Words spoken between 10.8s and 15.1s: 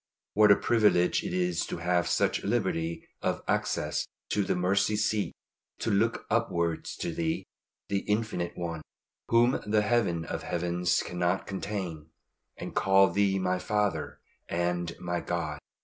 cannot contain, and call Thee my Father and